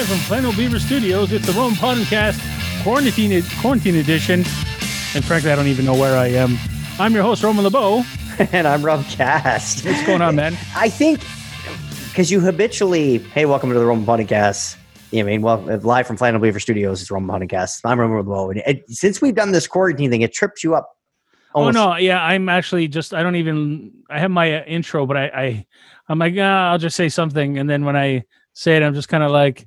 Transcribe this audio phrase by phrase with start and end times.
[0.00, 2.40] Live from Plano Beaver Studios, it's the Rome Podcast
[2.82, 4.44] Quarantine Quarantine Edition.
[5.14, 6.56] And frankly, I don't even know where I am.
[6.98, 8.02] I'm your host, Roman LeBeau.
[8.52, 9.84] and I'm Rob Cast.
[9.84, 10.56] What's going on, man?
[10.74, 11.20] I think
[12.08, 14.78] because you habitually, hey, welcome to the Roman Podcast.
[15.10, 17.82] Yeah, I mean, well, live from Flannel Beaver Studios, it's Roman Podcast.
[17.84, 18.52] I'm Roman LeBeau.
[18.52, 20.90] And it, since we've done this quarantine thing, it trips you up.
[21.52, 21.76] Almost.
[21.76, 25.18] Oh no, yeah, I'm actually just I don't even I have my uh, intro, but
[25.18, 25.66] I, I
[26.08, 28.24] I'm like ah, I'll just say something, and then when I
[28.54, 29.66] say it, I'm just kind of like,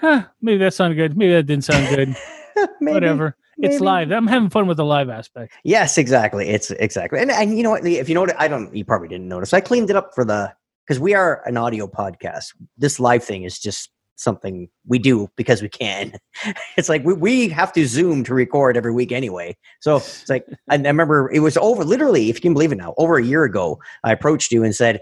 [0.00, 2.16] huh, maybe that sounded good, maybe that didn't sound good,
[2.80, 3.36] maybe, whatever.
[3.56, 3.74] maybe.
[3.74, 4.10] It's live.
[4.10, 5.52] I'm having fun with the live aspect.
[5.64, 6.48] Yes, exactly.
[6.48, 7.20] It's exactly.
[7.20, 7.86] And, and you know what?
[7.86, 9.52] If you know what, I don't, you probably didn't notice.
[9.52, 10.52] I cleaned it up for the,
[10.86, 12.54] because we are an audio podcast.
[12.76, 16.12] This live thing is just something we do because we can.
[16.76, 19.56] It's like we, we have to Zoom to record every week anyway.
[19.80, 22.78] So it's like, I, I remember it was over literally, if you can believe it
[22.78, 25.00] now, over a year ago, I approached you and said,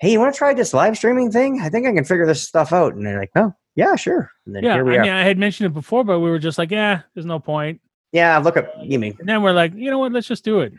[0.00, 1.60] Hey, you want to try this live streaming thing?
[1.60, 2.94] I think I can figure this stuff out.
[2.94, 4.30] And they're like, Oh, yeah, sure.
[4.44, 5.02] And then Yeah, here we I are.
[5.02, 7.80] mean, I had mentioned it before, but we were just like, yeah, there's no point.
[8.12, 9.14] yeah, look up, you mean.
[9.20, 10.10] And then we're like, you know what?
[10.12, 10.72] Let's just do it.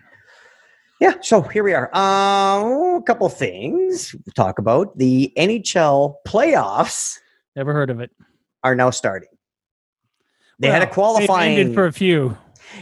[1.00, 1.90] Yeah, so here we are.
[1.96, 4.98] Uh, a couple things to talk about.
[4.98, 7.18] The NHL playoffs
[7.56, 8.12] Never heard of it.
[8.66, 9.30] are now starting.
[10.60, 11.58] They had a qualifying.
[11.58, 12.38] ended for a few.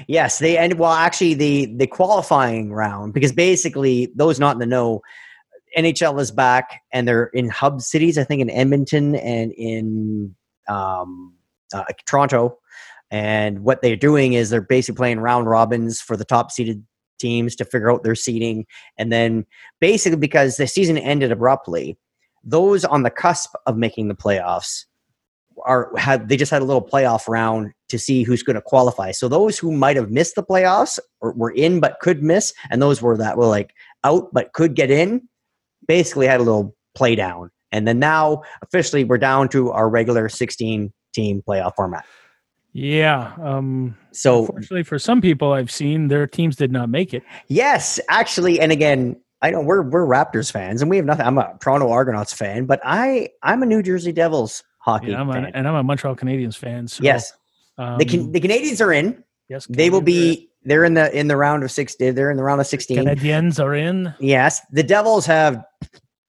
[0.08, 0.80] yes, they ended.
[0.80, 5.02] Well, actually, the the qualifying round because basically those not in the know,
[5.78, 8.18] NHL is back and they're in hub cities.
[8.18, 10.36] I think in Edmonton and in
[10.68, 11.34] um,
[11.74, 12.58] uh, Toronto.
[13.10, 16.84] And what they're doing is they're basically playing round robins for the top seeded
[17.20, 18.66] teams to figure out their seeding.
[18.98, 19.46] And then
[19.80, 21.98] basically because the season ended abruptly,
[22.44, 24.86] those on the cusp of making the playoffs
[25.66, 29.12] are had they just had a little playoff round to see who's going to qualify.
[29.12, 32.82] So those who might have missed the playoffs or were in but could miss, and
[32.82, 33.74] those were that were like
[34.04, 35.28] out but could get in,
[35.88, 37.52] basically had a little play down.
[37.72, 42.06] And then now officially we're down to our regular 16 team playoff format.
[42.74, 43.34] Yeah.
[43.42, 47.24] Um, So fortunately for some people I've seen, their teams did not make it.
[47.48, 51.26] Yes, actually, and again, I know we're we're Raptors fans, and we have nothing.
[51.26, 55.30] I'm a Toronto Argonauts fan, but I I'm a New Jersey Devils hockey And I'm,
[55.30, 56.88] a, and I'm a Montreal Canadiens fan.
[56.88, 57.34] So, yes,
[57.78, 59.24] um, the Can, the Canadiens are in.
[59.50, 60.47] yes, They will be.
[60.64, 61.96] They're in the in the round of six.
[61.96, 62.98] They're in the round of sixteen.
[62.98, 64.14] Canadiens are in.
[64.20, 65.64] Yes, the Devils have.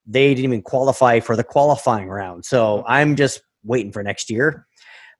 [0.06, 4.66] They didn't even qualify for the qualifying round, so I'm just waiting for next year.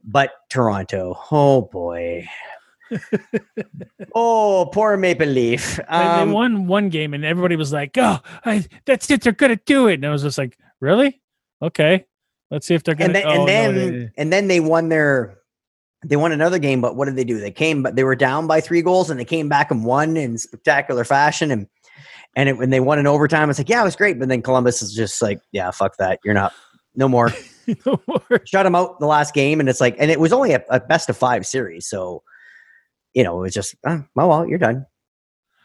[0.05, 2.27] But Toronto, oh boy,
[4.15, 5.77] oh poor Maple Leaf.
[5.77, 9.23] They- Um, they won one game, and everybody was like, "Oh, I, that's it.
[9.23, 11.21] They're gonna do it." And I was just like, "Really?
[11.63, 12.07] Okay,
[12.51, 14.89] let's see if they're gonna." and then, oh, and then they- and then they won
[14.89, 15.38] their
[16.04, 17.41] they won another game but what did they do?
[17.41, 20.16] They came but they were down by three goals and they came back and won
[20.16, 21.50] in spectacular fashion.
[21.50, 21.66] And
[22.36, 24.19] and it, when they won in overtime it's like yeah it was great.
[24.19, 26.20] But then columbus is just like yeah fuck that.
[26.25, 26.53] You're not
[26.94, 27.32] no more.
[27.84, 28.41] No more.
[28.47, 29.60] shut them out the last game.
[29.60, 31.86] And it's like and it was only a, a best of five series.
[31.86, 32.22] So
[33.12, 34.86] you know it was just oh well you're done.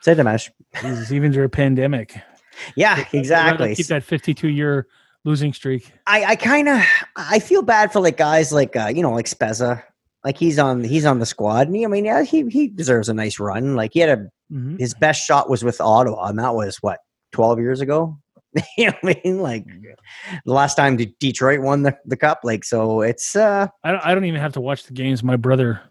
[0.02, 0.52] Say the match.
[0.82, 2.18] Jesus, even during a pandemic.
[2.76, 3.74] yeah exactly.
[3.74, 4.86] Keep that 52 year
[5.26, 5.92] losing streak.
[6.08, 6.82] I, I kind of
[7.16, 9.84] I feel bad for like guys like uh, you know like Spezza,
[10.24, 13.10] like he's on he's on the squad, and he, I mean yeah he he deserves
[13.10, 13.76] a nice run.
[13.76, 14.80] Like he had a Mhm.
[14.80, 17.00] his best shot was with Ottawa, and that was what
[17.32, 18.20] twelve years ago.
[18.78, 19.40] you know what I mean?
[19.40, 19.66] Like
[20.46, 22.42] the last time Detroit won the, the cup.
[22.44, 25.24] Like so, it's uh I don't, I don't even have to watch the games.
[25.24, 25.82] My brother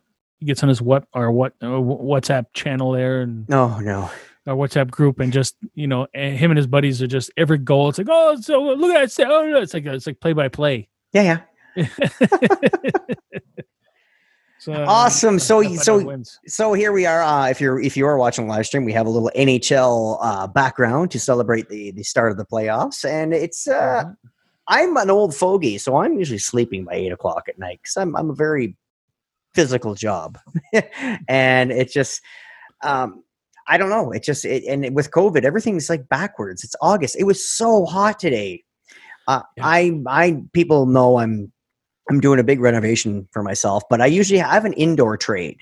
[0.44, 4.10] gets on his what or what uh, WhatsApp channel there and no no
[4.46, 7.58] our WhatsApp group and just you know and him and his buddies are just every
[7.58, 7.88] goal.
[7.88, 9.60] It's like oh so look at that oh no.
[9.60, 10.88] it's like it's like play by play.
[11.12, 11.40] yeah
[11.76, 11.86] yeah
[14.62, 15.40] So Awesome.
[15.40, 16.38] So- so- wins.
[16.46, 17.20] so here we are.
[17.20, 20.46] Uh, if you're if you are watching live stream, we have a little NHL uh,
[20.46, 24.16] background to celebrate the the start of the playoffs, and it's uh, Mhm.
[24.68, 28.14] I'm an old fogey, so I'm usually sleeping by eight o'clock at night because I'm
[28.14, 28.76] I'm a very
[29.52, 30.38] physical job,
[31.28, 32.20] and it's just
[32.84, 33.24] um,
[33.66, 34.12] I don't know.
[34.12, 36.62] It just it, and with COVID, everything's like backwards.
[36.62, 37.16] It's August.
[37.18, 38.62] It was so hot today.
[39.26, 39.66] Uh, Yeah.
[39.66, 41.50] I I people know I'm
[42.10, 45.58] I'm doing a big renovation for myself, but I usually have an indoor trade,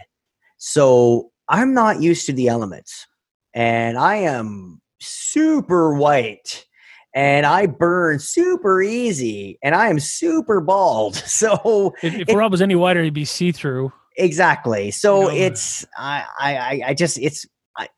[0.59, 3.07] so I'm not used to the elements,
[3.55, 6.67] and I am super white
[7.13, 11.17] and I burn super easy, and I am super bald.
[11.27, 13.93] So If, if Rob was any wider, he'd be see through.
[14.17, 14.93] exactly.
[14.93, 15.31] So know.
[15.31, 17.47] it's I I I- I just it's
[17.77, 17.89] I,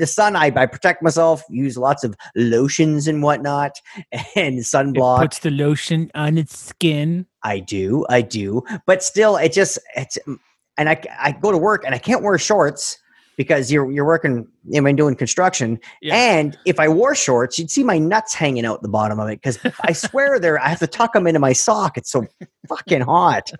[0.00, 0.34] the sun.
[0.36, 1.42] I, I protect myself.
[1.48, 3.72] Use lots of lotions and whatnot,
[4.36, 5.18] and sunblock.
[5.18, 7.26] It puts the lotion on its skin.
[7.42, 10.38] I do, I do, but still, it just it's mm,
[10.76, 12.98] and I I go to work and I can't wear shorts
[13.36, 14.46] because you're you're working.
[14.76, 16.14] I mean, doing construction, Yeah.
[16.14, 19.40] and if I wore shorts, you'd see my nuts hanging out the bottom of it
[19.40, 21.96] because I swear there I have to tuck them into my sock.
[21.96, 22.26] It's so
[22.68, 23.50] fucking hot.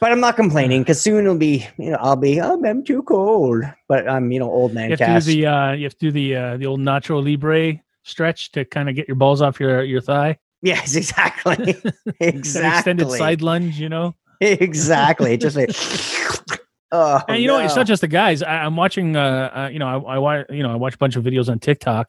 [0.00, 3.02] But I'm not complaining because soon it'll be, you know, I'll be, oh, I'm too
[3.02, 3.64] cold.
[3.86, 5.98] But I'm, you know, old man You have to do the uh, you have to
[5.98, 9.60] do the uh, the old Nacho Libre stretch to kind of get your balls off
[9.60, 10.38] your your thigh.
[10.62, 11.76] yes, exactly,
[12.20, 14.14] exactly, extended side lunge, you know.
[14.40, 15.36] exactly.
[15.36, 15.70] Just like,
[16.92, 18.42] oh, and you know, it's not just the guys.
[18.42, 19.16] I, I'm watching.
[19.16, 20.46] Uh, uh, you know, I, I watch.
[20.48, 22.08] You know, I watch a bunch of videos on TikTok,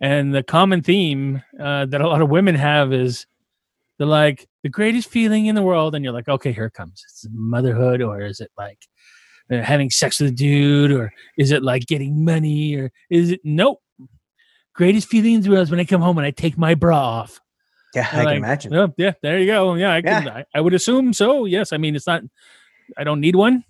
[0.00, 3.26] and the common theme uh, that a lot of women have is
[4.02, 7.04] they're like the greatest feeling in the world, and you're like, okay, here it comes.
[7.08, 8.80] It's motherhood, or is it like
[9.48, 13.38] uh, having sex with a dude, or is it like getting money, or is it
[13.44, 13.80] nope?
[14.74, 16.98] Greatest feeling in the world is when I come home and I take my bra
[16.98, 17.38] off.
[17.94, 18.74] yeah, I Like, can imagine.
[18.74, 19.74] Oh, yeah, there you go.
[19.74, 20.28] Yeah, I can.
[20.28, 21.44] I, I would assume so.
[21.44, 22.24] Yes, I mean it's not.
[22.96, 23.62] I don't need one.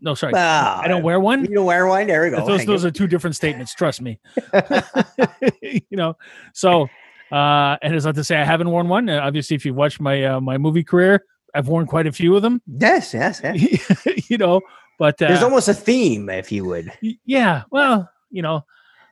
[0.00, 1.44] No, sorry, I don't wear one.
[1.44, 2.06] You don't wear one.
[2.06, 2.46] There we go.
[2.46, 3.74] those those are two different statements.
[3.74, 4.20] Trust me.
[5.60, 6.16] you know,
[6.54, 6.86] so
[7.32, 9.08] uh, and it's not to say I haven't worn one.
[9.08, 11.24] Uh, obviously, if you've watched my uh, my movie career,
[11.54, 12.60] I've worn quite a few of them.
[12.66, 14.06] yes, yes, yes.
[14.30, 14.60] you know,
[14.98, 16.92] but uh, There's almost a theme, if you would.
[17.24, 18.64] yeah, well, you know,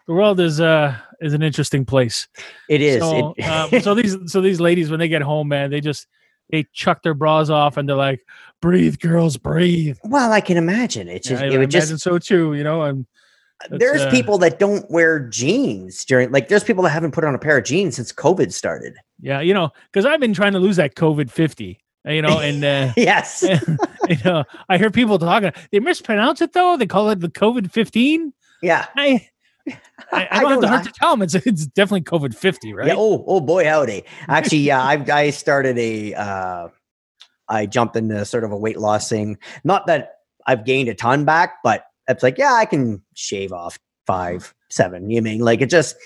[0.07, 2.29] the world is uh is an interesting place.
[2.69, 3.01] It is.
[3.01, 6.07] So, It- uh, so these so these ladies when they get home, man, they just
[6.51, 8.21] they chuck their bras off and they're like,
[8.61, 11.09] "Breathe, girls, breathe." well, I can imagine.
[11.09, 12.55] It's just I, it I would just so too.
[12.55, 13.07] You know, and
[13.71, 17.25] That's, there's uh, people that don't wear jeans during like there's people that haven't put
[17.25, 18.95] on a pair of jeans since COVID started.
[19.21, 21.81] yeah, you know, because I've been trying to lose that COVID fifty.
[22.07, 23.43] You know, and uh, Yes.
[24.09, 25.53] you know, I hear people talking.
[25.73, 26.77] They mispronounce it though.
[26.77, 28.35] They call it the COVID fifteen.
[28.61, 28.87] yeah.
[28.97, 29.27] I,
[30.13, 31.23] I, I don't have the heart to tell them.
[31.23, 32.89] It's it's definitely COVID fifty, right?
[32.89, 32.97] Yeah.
[32.99, 34.05] Oh, oh boy, howdy.
[34.29, 36.69] Actually, yeah, I I started a uh
[37.49, 39.39] I jumped into sort of a weight loss thing.
[39.65, 40.17] Not that
[40.47, 45.11] I've gained a ton back, but it's like, yeah, I can shave off five, seven.
[45.11, 45.97] You mean like it just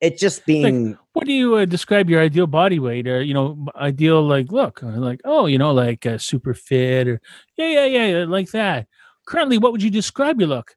[0.00, 3.66] it just being what do you uh, describe your ideal body weight or you know
[3.76, 7.20] ideal like look like oh you know like uh, super fit or
[7.56, 8.86] yeah yeah yeah like that
[9.26, 10.76] currently what would you describe your look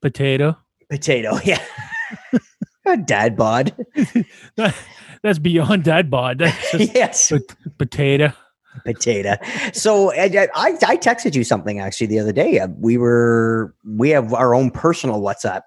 [0.00, 0.56] potato
[0.90, 1.38] potato.
[1.44, 1.62] Yeah.
[2.84, 3.74] A Dad bod.
[5.22, 7.30] that's beyond dad bod that's just yes.
[7.30, 8.32] pot- potato
[8.84, 9.36] potato.
[9.72, 12.58] So I, I I texted you something actually the other day.
[12.58, 15.62] Uh, We were we have our own personal WhatsApp,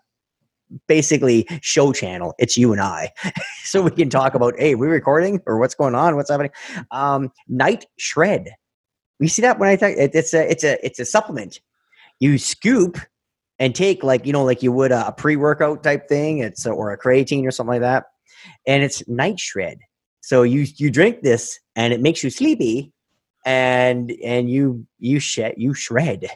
[0.88, 2.34] basically show channel.
[2.38, 3.12] It's you and I,
[3.64, 6.52] so we can talk about hey, we recording or what's going on, what's happening.
[6.92, 8.50] Um, night shred.
[9.20, 11.60] You see that when I think it's a it's a it's a supplement.
[12.20, 12.98] You scoop
[13.60, 16.40] and take like you know like you would a, a pre workout type thing.
[16.40, 18.06] It's a, or a creatine or something like that,
[18.68, 19.80] and it's night shred.
[20.22, 22.92] So you you drink this and it makes you sleepy,
[23.46, 26.28] and and you you shed you shred.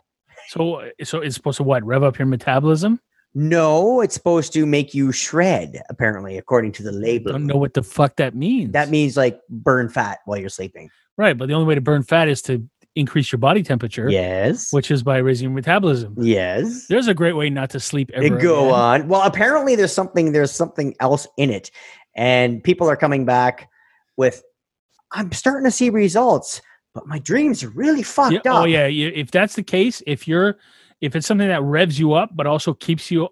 [0.49, 2.99] so so it's supposed to what rev up your metabolism
[3.35, 5.81] No, it's supposed to make you shred.
[5.89, 9.15] Apparently, according to the label, I don't know what the fuck that means that means
[9.17, 10.89] like burn fat while you're sleeping.
[11.17, 14.73] right but the only way to burn fat is to increase your body temperature Yes.
[14.73, 16.87] which is by raising your metabolism Yes.
[16.87, 18.73] there's a great way not to sleep ever And go again.
[18.79, 19.07] on.
[19.07, 21.69] Well, apparently there's something there's something else in it,
[22.15, 23.69] and people are coming back
[24.17, 24.43] with.
[25.11, 26.61] I'm starting to see results,
[26.99, 28.61] but my dreams are really fucked Yeah, oh, up.
[28.63, 30.57] oh yeah, if that's the case, if you're
[31.01, 33.29] if it's something that revs you up but also keeps you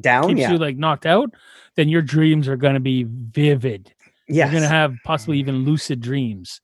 [0.00, 0.28] Down.
[0.28, 0.52] keeps Oh, yeah.
[0.52, 1.30] you like knocked out,
[1.76, 3.92] then your dreams are going to be vivid.
[4.28, 4.46] yes.
[4.50, 6.60] You're going to have possibly even lucid dreams,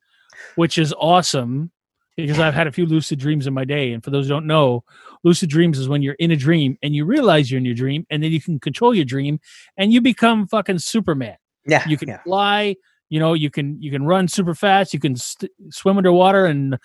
[0.55, 1.71] which is awesome
[2.17, 3.91] because I've had a few lucid dreams in my day.
[3.93, 4.83] And for those who don't know,
[5.23, 8.05] lucid dreams is when you're in a dream and you realize you're in your dream,
[8.11, 9.39] and then you can control your dream
[9.77, 11.37] and you become fucking Superman.
[11.65, 11.87] yeah.
[11.87, 12.21] You can Yeah.
[12.23, 12.75] fly.
[13.13, 14.91] You know, you can you can run super fast.
[14.91, 16.79] You can st- swim underwater, and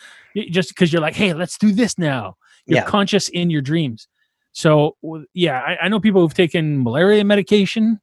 [0.51, 2.37] just because you're like, hey, let's do this now.
[2.67, 2.85] You're Yeah.
[2.85, 4.09] conscious in your dreams.
[4.53, 4.97] So
[5.33, 7.99] yeah, I, I know people who've taken malaria medication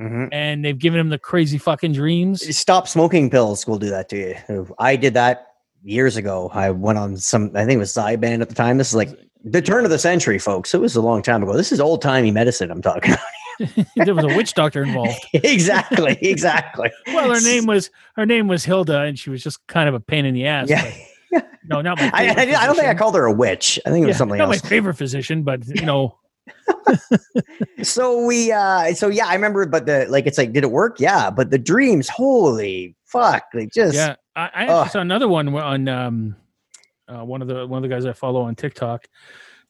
[0.00, 0.30] Mhm.
[0.32, 2.56] and they've given them the crazy fucking dreams.
[2.56, 4.74] Stop smoking pills will do that to you.
[4.80, 5.46] I did that
[5.84, 6.50] years ago.
[6.52, 8.78] I went on some, I think it was Zyban at the time.
[8.78, 9.10] This is like
[9.44, 10.74] the turn of the century, folks.
[10.74, 11.56] It was a long time ago.
[11.56, 13.24] This is old timey medicine I'm talking about.
[13.96, 15.24] there was a witch doctor involved.
[15.34, 16.16] exactly.
[16.22, 16.90] Exactly.
[17.08, 20.00] Well, her name was her name was Hilda, and she was just kind of a
[20.00, 20.68] pain in the ass.
[20.68, 20.92] Yeah.
[21.30, 22.10] but- no, not my.
[22.12, 23.78] I, I, I don't think I called her a witch.
[23.86, 24.62] I think it was Yeah, something not else.
[24.64, 26.18] my favorite physician, but you know,
[27.82, 30.98] so we uh so yeah, I remember but the like it's like did it work?
[31.00, 35.88] Yeah, but the dreams, holy fuck, like just Yeah, I, I saw another one on
[35.88, 36.36] um,
[37.08, 39.06] uh, one of the one of the guys I follow on TikTok.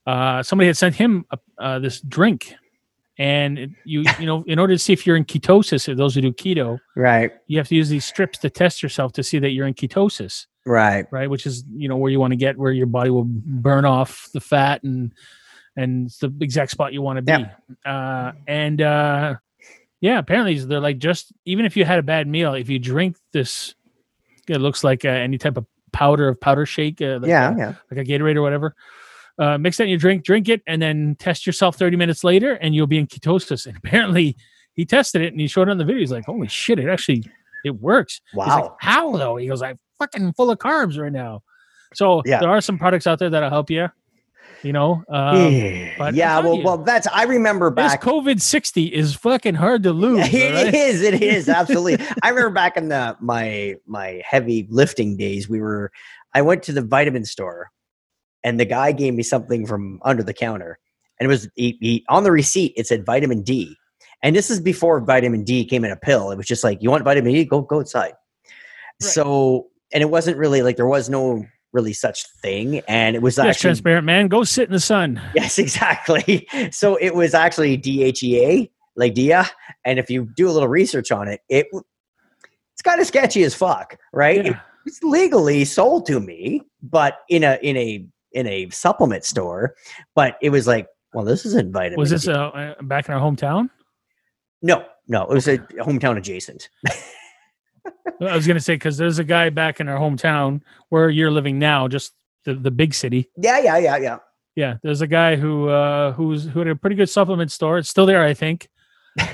[0.06, 1.26] Uh, somebody had sent him
[1.58, 2.54] uh, this drink,
[3.18, 6.20] and you you know in order to see if you're in ketosis, or those who
[6.20, 9.50] do keto, right, you have to use these strips to test yourself to see that
[9.50, 11.06] you're in ketosis, right.
[11.10, 11.28] right?
[11.28, 14.28] Which is you know where you want to get where your body will burn off
[14.32, 15.12] the fat and
[15.76, 17.32] and it's the exact spot you want to be.
[17.32, 17.50] Yeah.
[17.90, 19.34] Uh, and uh,
[20.00, 23.16] yeah, apparently they're like just even if you had a bad meal, if you drink
[23.32, 23.74] this,
[24.48, 27.74] it looks like uh, any type of powder of powder shake, uh, like Yeah, yeah.
[27.90, 28.74] like a Gatorade or whatever.
[29.40, 32.52] Uh, mix that in your drink, drink it, and then test yourself 30 minutes later,
[32.56, 33.66] and you'll be in ketosis.
[33.70, 34.36] And apparently,
[34.74, 36.00] he tested it and he showed it on the video.
[36.00, 36.78] He's like, "Holy shit!
[36.78, 37.24] It actually
[37.64, 38.76] it works." He's like, Wow.
[38.80, 39.36] How though?
[39.36, 41.42] He goes, "I'm fucking full of carbs right now."
[41.94, 42.40] So Yeah.
[42.40, 43.88] there are some products out there that'll help you.
[44.62, 45.54] You know, um,
[46.12, 48.02] yeah, well, you, well, that's I remember this back.
[48.02, 50.28] COVID 60 is fucking hard to lose.
[50.34, 50.74] it right?
[50.74, 52.06] is, it is absolutely.
[52.22, 55.90] I remember back in the my my heavy lifting days, we were.
[56.34, 57.70] I went to the vitamin store,
[58.44, 60.78] and the guy gave me something from under the counter,
[61.18, 62.72] and it was he, he, on the receipt.
[62.76, 63.76] It said vitamin D,
[64.22, 66.30] and this is before vitamin D came in a pill.
[66.30, 67.44] It was just like, you want vitamin D?
[67.44, 68.12] Go go outside.
[68.12, 69.10] Right.
[69.10, 73.36] So, and it wasn't really like there was no really such thing, and it was
[73.36, 74.28] Yes, actually transparent man.
[74.28, 75.20] Go sit in the sun.
[75.34, 76.48] Yes, exactly.
[76.70, 79.48] So it was actually DHEA, like DIA,
[79.84, 81.66] and if you do a little research on it, it
[82.80, 84.44] it's kind of sketchy as fuck, right?
[84.44, 84.60] Yeah.
[84.86, 89.74] It's legally sold to me, but in a in a in a supplement store,
[90.14, 91.98] but it was like, well, this isn't vitamin.
[91.98, 93.68] Was this uh, uh, back in our hometown?
[94.62, 96.68] no, no, it was a hometown adjacent.
[98.20, 100.60] I was going to say because there's a guy back in our hometown
[100.90, 102.12] where you're living now, just
[102.44, 103.28] the, the big city.
[103.36, 104.18] Yeah, yeah, yeah, yeah.
[104.56, 107.78] Yeah, there's a guy who uh, who's who had a pretty good supplement store.
[107.78, 108.68] It's still there, I think.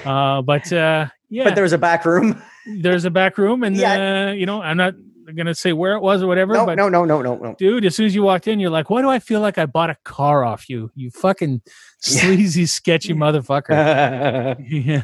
[0.07, 2.41] Uh, but uh, yeah, But there was a back room.
[2.81, 4.29] there's a back room, and Yeah.
[4.29, 4.95] uh, you know, I'm not
[5.35, 6.54] gonna say where it was or whatever.
[6.54, 7.54] No, but no, no, no, no, no.
[7.59, 9.66] dude, as soon as you walked in, you're like, why do I feel like I
[9.66, 10.90] bought a car off you?
[10.95, 11.62] You fucking
[12.06, 12.21] Yeah.
[12.21, 14.56] sleazy, sketchy motherfucker.
[14.68, 15.02] yeah.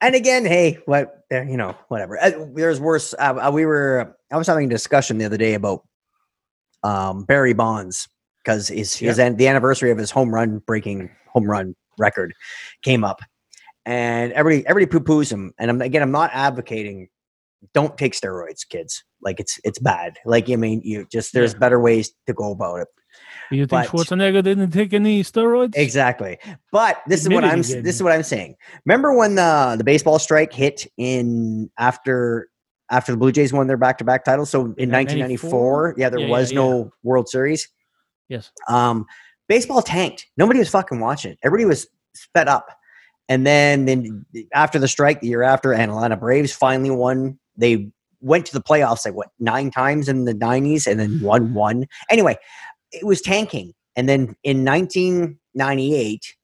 [0.00, 2.20] and again, hey, what uh, you know, whatever.
[2.22, 3.14] Uh, there's worse.
[3.18, 4.16] Uh, uh, we were.
[4.30, 5.84] I was having a discussion the other day about
[6.82, 8.08] um, Barry Bonds
[8.44, 12.34] because his his an, the anniversary of his home run breaking home run record
[12.82, 13.20] came up,
[13.84, 15.52] and everybody everybody poo poos him.
[15.58, 17.08] And I'm again, I'm not advocating.
[17.74, 19.02] Don't take steroids, kids.
[19.22, 20.18] Like it's it's bad.
[20.24, 21.58] Like I mean, you just there's Yeah.
[21.58, 22.88] better ways to go about it.
[23.50, 25.74] You think But- Schwarzenegger didn't take any steroids?
[25.76, 26.38] Exactly.
[26.70, 27.84] But this is what I'm he s- did.
[27.84, 28.56] this is what I'm saying.
[28.84, 32.48] Remember when the the baseball strike hit in after
[32.90, 34.50] after the Blue Jays won their back to back titles?
[34.50, 37.68] So in Yeah, 1994, yeah, there Yeah, was yeah, no World Series.
[38.28, 38.50] Yes.
[38.68, 39.06] Um,
[39.48, 40.26] baseball tanked.
[40.36, 41.36] Nobody was fucking watching.
[41.42, 41.86] Everybody was
[42.34, 42.68] fed up.
[43.28, 47.38] And then then after the strike, the year after, and Atlanta Braves finally won.
[47.56, 47.88] They
[48.20, 51.86] went to the playoffs like what nine times in the 90s, and then won one.
[52.10, 52.36] Anyway,
[52.92, 53.72] it was tanking.
[53.94, 56.34] And then in 1998,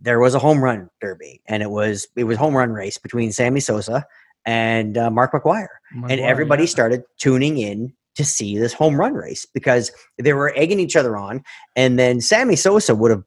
[0.00, 3.32] there was a home run derby, and it was it was home run race between
[3.32, 4.06] Sammy Sosa
[4.46, 5.66] and uh, Mark McGwire
[6.08, 6.68] and everybody yeah.
[6.68, 11.16] started tuning in to see this home run race because they were egging each other
[11.16, 11.42] on
[11.74, 13.24] and then Sammy Sosa would have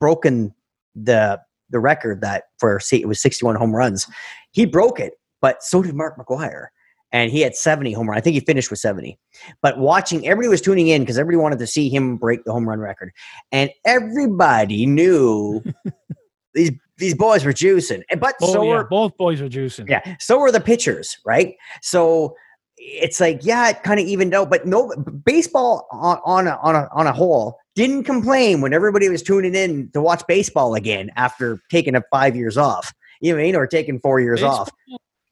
[0.00, 0.52] broken
[0.96, 1.38] the
[1.70, 4.06] the record that for see it was 61 home runs
[4.50, 6.68] he broke it but so did Mark McGwire
[7.12, 9.18] and he had 70 home run I think he finished with 70
[9.60, 12.66] but watching everybody was tuning in because everybody wanted to see him break the home
[12.66, 13.12] run record
[13.52, 15.62] and everybody knew
[16.54, 19.88] these these boys were juicing but Oh, so yeah, were both boys were juicing.
[19.88, 20.16] yeah.
[20.20, 21.54] So were the pitchers, right?
[21.82, 22.36] So
[22.76, 24.92] it's like, yeah, it kind of evened out, but no
[25.24, 29.54] baseball on, on a on a on a whole didn't complain when everybody was tuning
[29.54, 32.92] in to watch baseball again after taking a five years off.
[33.20, 33.56] You know I mean?
[33.56, 34.70] Or taking four years Baseball- off.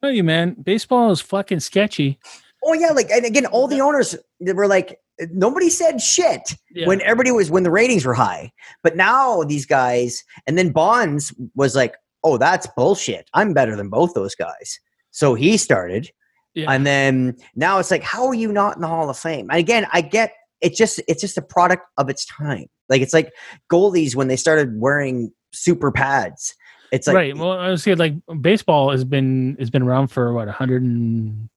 [0.01, 2.19] Tell you, man, baseball is fucking sketchy.
[2.63, 4.99] Oh yeah, like and again, all the owners they were like
[5.31, 6.87] nobody said shit Yeah.
[6.87, 8.51] when everybody was when the ratings were high.
[8.83, 13.29] But now these guys, and then Bonds was like, "Oh, that's bullshit.
[13.33, 14.79] I'm better than both those guys."
[15.11, 16.09] So he started,
[16.53, 16.71] Yeah.
[16.71, 19.47] and then now it's like, how are you not in the Hall of Fame?
[19.49, 22.65] And again, I get it's just it's just a product of its time.
[22.89, 23.31] Like it's like
[23.71, 26.53] goalies when they started wearing super pads.
[26.91, 27.37] It's like right.
[27.37, 31.49] Well, I was saying like baseball has been has been around for what 150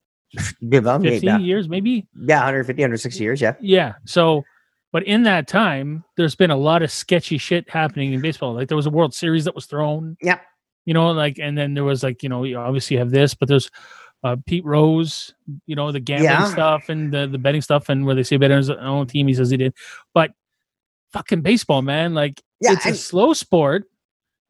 [1.26, 2.06] yeah, years, maybe.
[2.14, 3.40] yeah, 150, 160 years.
[3.40, 3.94] Yeah, Yeah.
[4.04, 4.44] So,
[4.92, 8.54] but in that time, there's been a lot of sketchy shit happening in baseball.
[8.54, 10.16] Like there was a World Series that was thrown.
[10.22, 10.38] Yeah.
[10.84, 13.48] You know, like, and then there was like, you know, you obviously have this, but
[13.48, 13.70] there's
[14.22, 15.34] uh, Pete Rose,
[15.66, 16.44] you know, the gambling Yeah.
[16.44, 19.34] stuff and the, the betting stuff, and where they say bet on own team, he
[19.34, 19.74] says he did.
[20.12, 20.32] But
[21.12, 22.72] fucking baseball, man, like yeah.
[22.72, 23.84] it's a slow sport.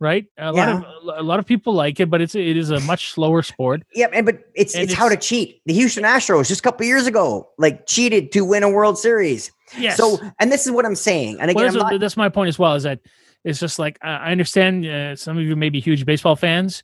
[0.01, 0.27] Right?
[0.39, 0.85] A lot of
[1.19, 3.83] a lot of people like it, but it's it is a much slower sport.
[3.95, 5.61] Yeah, and but it's And it's, how to cheat.
[5.67, 9.51] The Houston Astros just a couple years ago, like cheated to win a World Series.
[9.79, 9.97] Yes.
[9.97, 11.39] So, and this is what I'm saying.
[11.41, 12.75] And Well, again, that's, not, that's my point as well.
[12.75, 13.01] Is that
[13.45, 16.83] it's just like I understand uh, some of you may be huge baseball fans,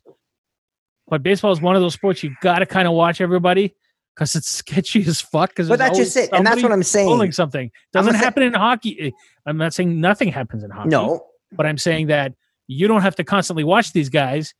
[1.07, 3.75] but baseball is one of those sports you got to kind of watch everybody
[4.15, 5.49] because it's sketchy as fuck.
[5.49, 7.07] Because but that's just it, and that's what I'm saying.
[7.07, 9.13] Pulling something doesn't gonna say- happen in hockey.
[9.45, 10.89] I'm not saying nothing happens in hockey.
[10.89, 12.33] No, but I'm saying that
[12.67, 14.53] you don't have to constantly watch these guys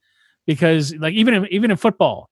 [0.46, 2.28] because, like, even in, even in football,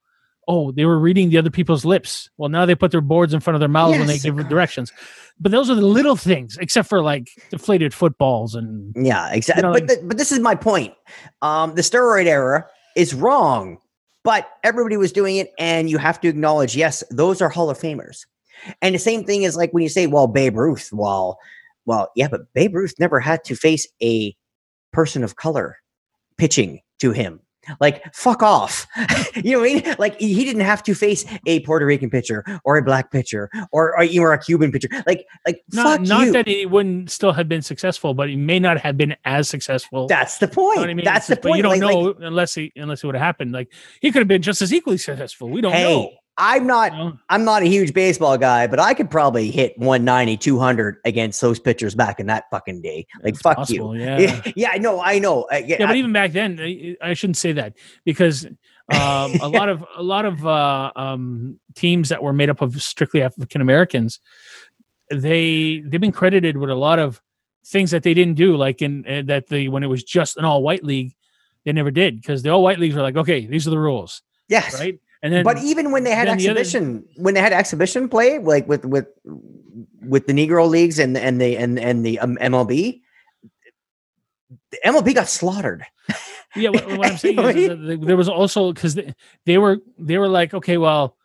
[0.48, 2.28] oh, they were reading the other people's lips.
[2.36, 4.24] Well, now they put their boards in front of their mouths when they Yes.
[4.24, 4.92] give directions.
[5.38, 9.60] But those are the little things, except for like deflated footballs and yeah, exactly.
[9.60, 10.92] You know, but like- th- but this is my point.
[11.40, 13.78] Um, the steroid era is wrong,
[14.24, 17.78] but everybody was doing it, and you have to acknowledge, yes, those are Hall of
[17.78, 18.26] Famers.
[18.82, 21.38] And the same thing is like when you say, well, Babe Ruth, well,
[21.86, 24.36] well, yeah, but Babe Ruth never had to face a
[24.92, 25.76] person of color
[26.36, 27.40] pitching to him.
[27.78, 28.86] Like, fuck off.
[29.36, 29.94] you know what I mean?
[29.98, 33.94] Like, he didn't have to face a Puerto Rican pitcher or a black pitcher or,
[33.96, 34.88] or even a Cuban pitcher.
[35.06, 36.32] Like, like, not, not you.
[36.32, 40.06] that he wouldn't still have been successful, but he may not have been as successful.
[40.08, 40.76] That's the You point.
[40.78, 41.04] know I mean?
[41.04, 43.14] That's It's the just- but You don't Like- like, know unless he unless it would
[43.14, 43.52] have happened.
[43.52, 43.70] Like
[44.00, 45.50] he could have been just as equally successful.
[45.50, 46.10] We don't hey, know.
[46.36, 47.18] I'm not know?
[47.28, 51.58] I'm not a huge baseball guy, but I could probably hit 190, 200 against those
[51.58, 53.06] pitchers back in that fucking day.
[53.22, 54.02] Like, fuck possible, you.
[54.02, 54.42] Yeah.
[54.56, 55.46] Yeah, I know, I know.
[55.50, 58.46] Yeah, yeah, but I- even back then, I, I shouldn't say that because
[58.92, 62.80] um, a lot of a lot of uh, um, teams that were made up of
[62.82, 64.18] strictly African Americans,
[65.10, 67.20] they they've been credited with a lot of
[67.66, 70.44] things that they didn't do, like in uh, that the when it was just an
[70.44, 71.14] all white league,
[71.64, 74.22] they never did because the all white leagues were like, okay, these are the rules,
[74.48, 74.78] yes.
[74.78, 74.98] right?
[75.22, 78.08] And then, but even when they had then the other- exhibition, when they had exhibition
[78.08, 79.06] play, like with with
[80.02, 83.00] with the Negro leagues and and the and and the um, MLB,
[84.70, 85.84] the MLB got slaughtered.
[86.56, 89.14] yeah, what, what I'm saying is, is that there was also because they,
[89.46, 91.16] they were they were like, okay, well,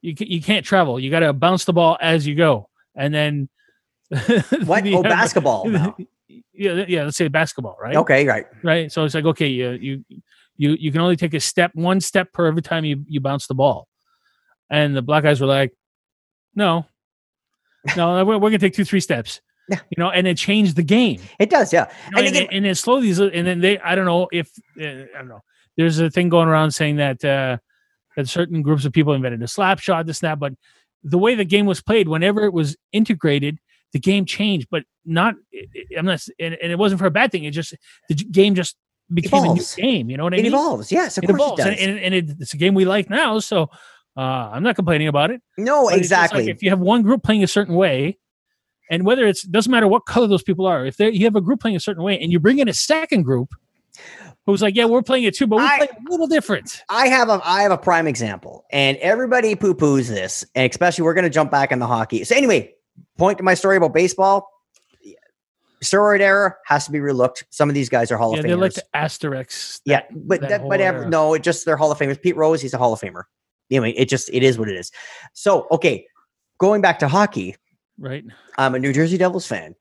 [0.00, 3.48] you you can't travel, you got to bounce the ball as you go, and then
[4.64, 4.84] What?
[4.84, 5.64] the- oh, basketball.
[5.68, 5.96] now.
[6.28, 7.04] yeah, yeah.
[7.04, 7.96] Let's say basketball, right?
[7.96, 8.46] Okay, right.
[8.62, 8.90] right.
[8.90, 10.04] So it's like, okay, you you
[10.56, 13.46] you you can only take a step, one step per every time you you bounce
[13.46, 13.88] the ball,
[14.70, 15.72] and the black guys were like,
[16.54, 16.86] no,
[17.96, 19.40] no, we're, we're gonna take two, three steps.
[19.68, 19.78] Yeah.
[19.96, 21.20] You know, and it changed the game.
[21.38, 21.88] It does, yeah.
[22.06, 24.28] You know, And and, again- then, and then slowly, and then they, I don't know
[24.30, 25.40] if, uh, I don't know.
[25.78, 27.56] There's a thing going around saying that uh,
[28.16, 30.38] that certain groups of people invented a slap shot, this, and that.
[30.38, 30.52] But
[31.02, 33.58] the way the game was played, whenever it was integrated,
[33.94, 34.68] the game changed.
[34.70, 37.44] But not, it- it- I'm not, and, and it wasn't for a bad thing.
[37.44, 37.74] It just
[38.10, 38.76] the game just
[39.14, 39.76] became Evolves.
[39.78, 40.10] a new game.
[40.10, 40.52] You know what I It mean?
[40.52, 40.90] evolves.
[40.92, 41.86] Yes, of It course evolves, it and, does.
[41.86, 43.38] and, and it, it's a game we like now.
[43.38, 43.70] So
[44.16, 45.40] uh, I'm not complaining about it.
[45.58, 46.50] no, But just like exactly.
[46.50, 48.18] if you have one group playing a certain way,
[48.90, 51.40] and whether it's doesn't matter what color those people are, if they you have a
[51.40, 53.50] group playing a certain way, and you bring in a second group
[54.46, 56.82] who's like, yeah, we're playing it too, but we're I- playing a little different.
[56.90, 61.02] I have a I have a prime example, and everybody poo poos this, and especially
[61.04, 62.24] we're going to jump back in the hockey.
[62.24, 62.74] So anyway,
[63.16, 64.48] point to my story about baseball.
[65.84, 67.44] Steroid era has to be relooked.
[67.50, 68.60] Some of these guys are Hall Yeah, of Famers.
[68.60, 69.80] like the asterisks.
[69.84, 72.20] yeah, but that that, but ever, no, it just they're Hall of Famers.
[72.20, 73.24] Pete Rose, he's a Hall of Famer.
[73.68, 74.90] You know, it just it is what it is.
[75.32, 76.06] So okay,
[76.58, 77.56] going back to hockey,
[77.98, 78.24] right?
[78.58, 79.74] I'm a New Jersey Devils fan.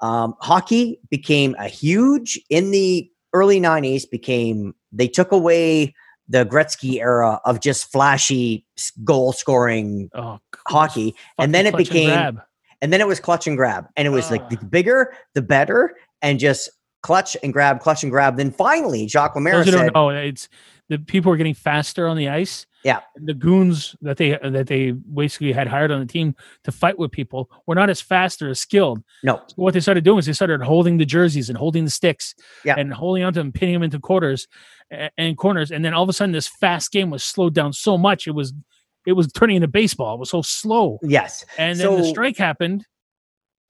[0.00, 4.08] Um, hockey became a huge in the early '90s.
[4.10, 5.94] Became they took away
[6.28, 8.66] the Gretzky era of just flashy
[9.02, 12.40] goal scoring Oh, hockey, and then it became.
[12.80, 15.96] And then it was clutch and grab, and it was like the bigger, the better,
[16.22, 16.70] and just
[17.02, 18.36] clutch and grab, clutch and grab.
[18.36, 20.48] Then finally, Jacques Lemaire Those said, know, it's
[20.88, 22.66] the people were getting faster on the ice.
[22.84, 23.00] Yeah.
[23.16, 26.98] And the goons that they that they basically had hired on the team to fight
[26.98, 29.02] with people were not as fast or as skilled.
[29.22, 31.90] "No, So what they started doing is they started holding the jerseys and holding the
[31.90, 32.76] sticks Yeah.
[32.78, 34.46] and holding onto them, pinning them into quarters
[34.90, 35.70] and corners.
[35.70, 38.32] And then all of a sudden, this fast game was slowed down so much it
[38.32, 38.54] was
[39.06, 40.14] it was turning into baseball.
[40.16, 40.98] It was so slow.
[41.02, 42.84] yes, And then the strike happened,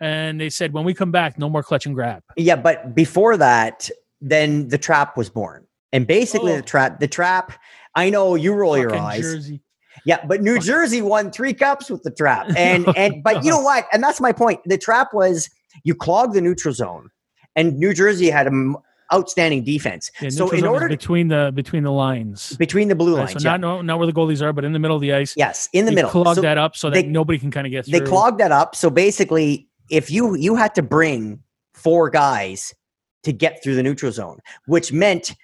[0.01, 2.23] and they said, when we come back, no more clutch and grab.
[2.37, 6.57] yeah." But before that, then the trap was born, and basically Oh.
[6.57, 7.59] the trap, the trap.
[7.95, 9.23] I know you roll your eyes.
[9.23, 9.63] Jersey.
[10.05, 10.65] Yeah, but New Fuck.
[10.65, 12.49] Jersey won three cups with the trap.
[12.57, 13.87] And and but you know what?
[13.93, 14.61] And that's my point.
[14.65, 15.49] The trap was
[15.85, 17.11] you clog the neutral zone.
[17.57, 18.77] And New Jersey had an
[19.13, 20.11] outstanding defense.
[20.21, 22.57] Yeah, so in order between the between the lines.
[22.57, 23.57] between the blue Right, lines, so yeah.
[23.57, 25.35] not no, not where the goalies are, but in the middle of the ice.
[25.37, 26.11] yes, in the middle.
[26.11, 28.07] Clog So that up so that nobody can kind of get they through.
[28.09, 28.75] clogged that up.
[28.75, 31.41] So basically, if you you had to bring
[31.75, 32.75] four guys
[33.23, 35.35] to get through the neutral zone, which meant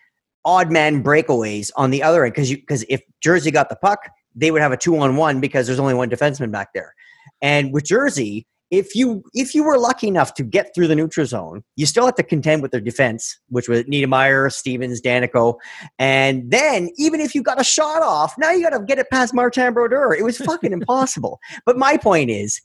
[0.45, 4.09] odd man breakaways on the other end, because you because if Jersey got the puck,
[4.35, 6.95] they would have a two on one because there's only one defenseman back there.
[7.41, 11.27] And with Jersey, if you if you were lucky enough to get through the neutral
[11.27, 15.57] zone, you still had to contend with their defense, which was Niedermayer, Stevens, Daneyko,
[15.99, 19.11] and then even if you got a shot off, now you got to get it
[19.11, 20.15] past Martin Brodeur.
[20.15, 21.39] It was fucking impossible.
[21.67, 22.61] But my point is,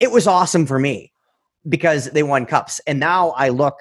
[0.00, 1.12] it was awesome for me
[1.68, 3.76] because they won cups, and now I look.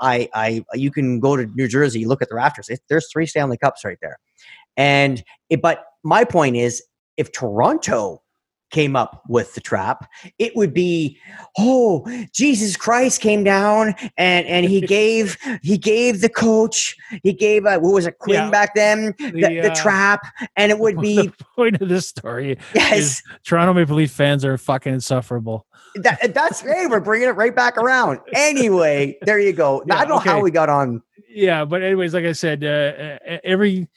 [0.00, 2.68] I, I, you can go to New Jersey, look at the rafters.
[2.68, 4.18] It, there's three Stanley Cups right there,
[4.76, 6.82] and it, but my point is,
[7.16, 8.22] if Toronto
[8.70, 10.08] came up with the trap.
[10.38, 11.18] It would be
[11.58, 17.64] oh jesus christ came down and and he gave he gave the coach he gave
[17.66, 18.50] uh, what was it quinn Yeah.
[18.50, 19.14] back then?
[19.18, 20.20] The, The, the uh, trap
[20.56, 22.98] and it would be the point of this story yes.
[22.98, 25.66] Is Toronto Maple Leaf fans are fucking insufferable.
[25.96, 28.18] that, that's hey we're bringing it right back around.
[28.34, 29.82] Anyway there you go.
[29.88, 31.02] Yeah, i don't know how we got on.
[31.28, 32.68] Yeah, but anyways, like I said, uh,
[33.30, 33.88] uh, every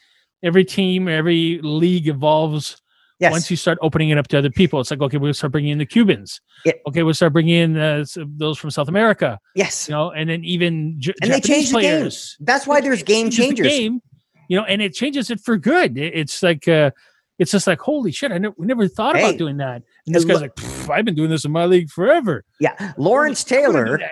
[0.44, 2.81] every team, every league evolves
[3.22, 4.80] yes once you start opening it up to other people.
[4.82, 6.42] It's like okay, we'll start bringing in the Cubans.
[6.66, 6.74] Yeah.
[6.88, 9.40] Okay, we'll start bringing in uh, those from South America.
[9.56, 12.46] yes You know, and then even J- And they Japanese change the game.
[12.46, 14.02] that's why there's game changes the game,
[14.50, 15.98] you know, and it changes it for good.
[15.98, 16.92] It's like uh,
[17.40, 18.32] it's just like holy shit!
[18.32, 19.82] I never, we never thought Hey, about doing that.
[20.06, 20.54] And this guy's like,
[20.90, 22.44] I've been doing this in my league forever.
[22.60, 24.12] yeah lawrence I wanna do taylor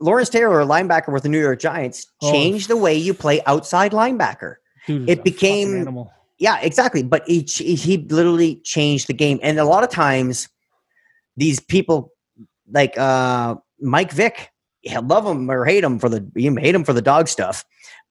[0.00, 2.32] lawrence taylor a linebacker with the new york giants Oh.
[2.32, 6.12] changed the way you play outside linebacker Dude, it is a fucking became- animal.
[6.38, 7.02] Yeah, exactly.
[7.02, 10.48] But he he literally changed the game, and a lot of times,
[11.36, 12.12] these people
[12.70, 14.50] like uh, Mike Vick,
[15.02, 17.64] love him or hate him for the you hate him for the dog stuff,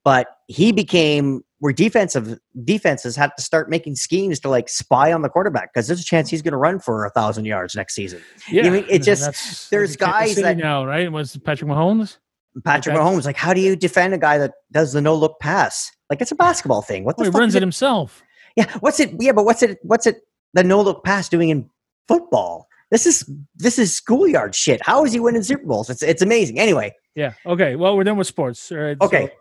[0.04, 5.22] but he became where defensive defenses had to start making schemes to like spy on
[5.22, 7.96] the quarterback because there's a chance he's going to run for a thousand yards next
[7.96, 8.22] season.
[8.52, 11.10] Yeah, mean, it just- there's guys that- now, right?
[11.10, 12.18] Was Patrick Mahomes?
[12.64, 13.04] Patrick Okay.
[13.04, 15.92] Mahomes, like, how do you defend a guy that does the no look pass?
[16.10, 17.04] Like it's a basketball thing.
[17.04, 18.22] What the Oh, he runs it himself.
[18.56, 19.12] Yeah, what's it?
[19.20, 19.80] Yeah, but what's it?
[19.82, 20.22] What's it?
[20.54, 21.70] The no look pass doing in
[22.08, 22.68] football?
[22.92, 24.80] This is this is schoolyard shit.
[24.86, 25.90] How is he winning Super Bowls?
[25.90, 26.60] It's it's amazing.
[26.60, 27.34] Anyway, Yeah.
[27.46, 27.76] Okay.
[27.76, 28.72] Well, we're done with sports.
[28.72, 28.98] Right.
[29.02, 29.32] okay,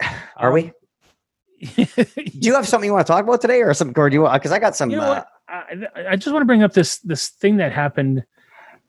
[0.36, 0.62] are we?
[0.62, 0.72] we?
[1.84, 4.00] Do you have something you want to talk about today, or something?
[4.00, 4.28] Or do you?
[4.32, 4.90] Because I got some.
[4.90, 5.24] You know uh.
[5.48, 8.24] I, I just want to bring up this this thing that happened,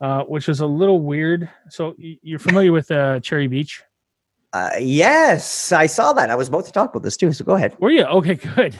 [0.02, 1.48] uh, which was a little weird.
[1.70, 3.82] So you're familiar with uh, Cherry Beach?
[4.52, 6.28] uh, yes, I saw that.
[6.28, 7.32] I was about to talk about this too.
[7.32, 7.74] So go ahead.
[7.80, 8.34] Were you okay?
[8.56, 8.78] Good,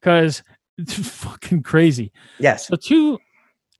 [0.00, 0.42] because
[0.76, 2.12] it's fucking crazy.
[2.38, 2.66] Yes.
[2.68, 3.18] So two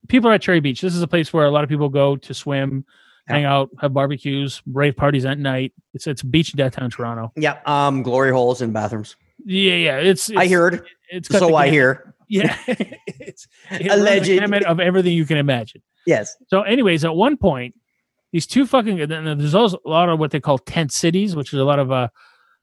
[0.09, 0.80] people are at Cherry Beach.
[0.80, 2.87] This is a place where a lot of people go to swim,
[3.28, 3.35] Yeah.
[3.35, 5.74] hang out, have barbecues, rave parties at night.
[5.92, 7.30] It's it's beach in downtown Toronto.
[7.37, 7.59] Yeah.
[7.66, 8.02] Um.
[8.02, 9.16] Glory holes in bathrooms.
[9.44, 9.96] Yeah, yeah.
[9.98, 10.87] It's, I heard.
[11.11, 12.13] It's So I hear.
[12.28, 14.26] Yeah, it's it Alleged.
[14.26, 15.82] gamut of everything you can imagine.
[16.06, 16.34] Yes.
[16.48, 17.74] So, anyways, at one point,
[18.32, 21.60] these two fucking there's also a lot of what they call tent cities, which is
[21.60, 22.08] a lot of uh,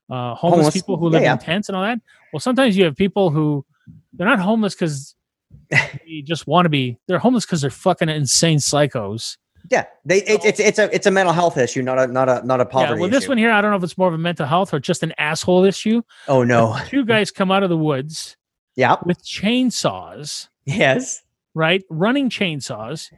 [0.10, 0.74] uh homeless, Homeless.
[0.74, 1.34] people who live yeah.
[1.34, 2.00] in tents and all that.
[2.34, 3.65] Well, sometimes you have people who
[4.13, 5.15] they're not homeless because
[5.69, 6.97] they just want to be.
[7.08, 9.38] They're homeless because they're fucking insane psychos.
[9.69, 9.86] Yeah.
[10.04, 10.24] They.
[10.24, 12.65] It, it's it's a it's a mental health issue, not a not a not a
[12.65, 12.95] poverty.
[12.95, 13.00] yeah.
[13.02, 13.30] Well, this issue.
[13.30, 15.13] one here, I don't know if it's more of a mental health or just an
[15.17, 16.02] asshole issue.
[16.28, 16.78] Oh no.
[16.88, 18.36] Two guys come out of the woods
[18.76, 18.96] Yeah.
[19.06, 21.24] with chainsaws, Yes.
[21.54, 21.84] right?
[21.90, 23.12] Running chainsaws.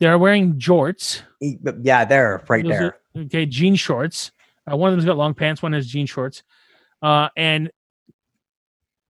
[0.00, 1.22] They're wearing jorts.
[1.40, 2.04] Yeah.
[2.04, 2.44] There.
[2.48, 2.84] Right Those there.
[3.16, 4.30] are- okay, jean shorts.
[4.70, 5.62] Uh, one of them's got long pants.
[5.62, 6.42] One has jean shorts.
[7.02, 7.70] Uh, and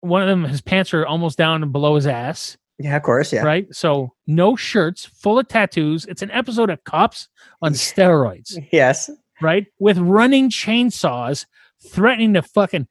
[0.01, 2.57] one of them, his pants are almost down below his ass.
[2.79, 2.95] Yeah.
[2.97, 3.33] Of course.
[3.33, 3.43] Yeah.
[3.43, 3.67] Right.
[3.75, 6.05] So no shirts, full of tattoos.
[6.05, 7.29] It's an episode of Cops
[7.63, 8.57] on steroids.
[8.71, 9.11] Yes.
[9.43, 9.67] Right.
[9.79, 11.47] With running chainsaws,
[11.89, 12.87] threatening to fucking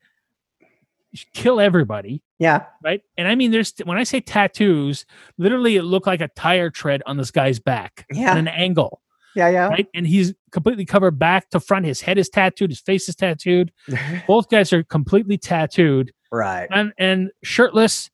[1.34, 2.22] kill everybody.
[2.40, 2.66] Yeah.
[2.84, 3.02] Right.
[3.18, 5.06] And I mean, there's when I say tattoos,
[5.38, 8.32] literally it looked like a tire tread on this guy's back Yeah.
[8.32, 9.02] at an angle
[9.36, 9.50] Yeah.
[9.50, 9.68] Yeah.
[9.68, 9.88] right?
[9.94, 11.86] And he's completely covered back to front.
[11.86, 12.72] His head is tattooed.
[12.72, 13.72] His face is tattooed.
[14.28, 16.68] Both guys are completely tattooed right.
[16.72, 18.10] and and shirtless.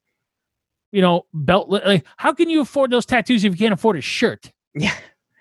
[0.92, 1.70] You know, belt.
[1.70, 4.52] Like, how can you afford those tattoos if you can't afford a shirt?
[4.76, 4.94] Yeah.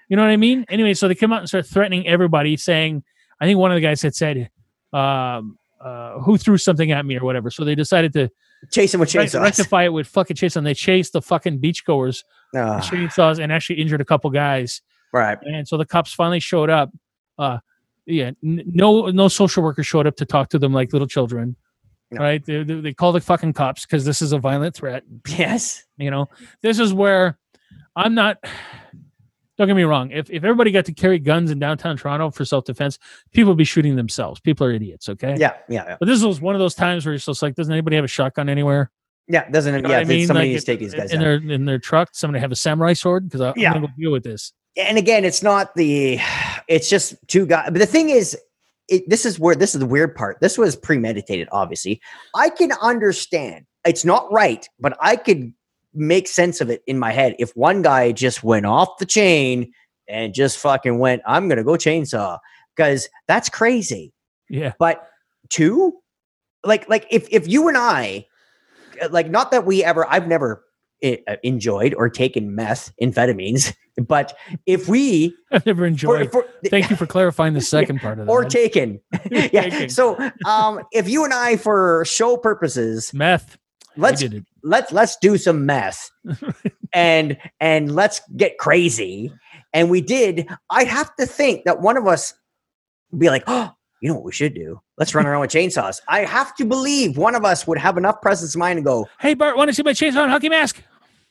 [0.09, 0.65] You know what I mean?
[0.69, 3.03] Anyway, so they come out and start threatening everybody, saying,
[3.41, 4.49] I think one of the guys had said,
[4.93, 8.31] um, uh, "Who threw something at me or whatever?" So they decided to
[8.71, 9.41] Chasing with chainsaws.
[9.43, 13.51] rectify it with fucking chase, and they chased the fucking beachgoers with Ah, chainsaws and
[13.53, 14.83] actually injured a couple guys.
[15.13, 15.39] right.
[15.43, 16.91] And so the cops finally showed up.
[17.39, 17.59] Uh,
[18.07, 21.57] yeah, n- no, no social worker showed up to talk to them like little children.
[22.11, 22.21] No.
[22.23, 22.45] Right?
[22.45, 25.05] They, they, they call the fucking cops because this is a violent threat.
[25.29, 25.85] Yes.
[25.97, 26.29] You know,
[26.61, 27.39] this is where
[27.97, 28.39] I'm not.
[29.61, 30.11] Don't get me wrong.
[30.11, 32.99] If if everybody got to carry guns in downtown Toronto for self defense,
[33.35, 34.41] people would be shooting themselves.
[34.41, 35.07] People are idiots.
[35.11, 35.37] Okay.
[35.39, 35.53] Yeah.
[35.69, 35.85] Yeah.
[35.87, 35.97] Yeah.
[36.01, 38.09] But this was one of those times where you're just like, doesn't anybody have a
[38.09, 38.91] shotgun anywhere?
[39.29, 39.51] Yeah.
[39.51, 39.99] Doesn't You know yeah?
[39.99, 40.27] I mean?
[40.27, 41.45] Somebody Like, needs to take these guys in down.
[41.45, 42.09] their in their truck.
[42.15, 43.75] Somebody have a samurai sword because I'm Yeah.
[43.75, 44.55] gonna go deal with this.
[44.79, 46.19] and again, it's not the.
[46.67, 47.67] It's just two guys.
[47.71, 48.39] But the thing is,
[48.89, 50.41] it, this is where this is the weird part.
[50.41, 51.49] This was premeditated.
[51.53, 52.01] Obviously,
[52.35, 53.67] I can understand.
[53.85, 55.53] It's not right, but I could
[55.95, 57.35] make sense of it in my head.
[57.39, 59.73] If one guy just went off the chain
[60.09, 62.39] and just fucking went, I'm gonna go chainsaw
[62.77, 64.13] because that's crazy.
[64.49, 64.73] Yeah.
[64.79, 65.07] But
[65.49, 65.95] two,
[66.65, 68.27] like like if if you and I,
[69.11, 70.65] like not that we ever, I've never
[71.03, 76.31] uh, enjoyed or taken meth, amphetamines, but if we I've never for- enjoyed.
[76.33, 78.33] for- Thank you for clarifying the second part of that.
[78.33, 79.01] or taken,
[79.31, 79.49] yeah.
[79.63, 79.89] Taken.
[79.89, 83.57] So um, if you and I, for show purposes, meth.
[84.01, 86.11] Let's I let's let's do some meth
[86.93, 89.33] and and let's get crazy.
[89.73, 90.49] And we did.
[90.71, 92.35] I'd have to think that one of us
[93.11, 93.71] would be like oh
[94.03, 94.81] you know what we should do?
[94.97, 96.01] Let's run around with chainsaws.
[96.09, 99.07] I have to believe one of us would have enough presence of mind to go
[99.21, 100.83] Hey Bart, want to see my chainsaw and hockey mask?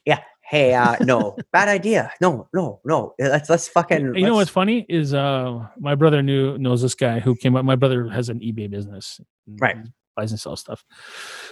[0.05, 0.19] yeah.
[0.41, 1.35] Hey uh no.
[1.51, 2.11] Bad idea.
[2.21, 3.13] No no no.
[3.19, 6.95] Let's let's fucking you know let's- what's funny is uh my brother knew knows this
[6.95, 7.65] guy who came up.
[7.65, 9.77] My brother has an eBay business, Right.
[10.19, 10.83] Buys and sells stuff.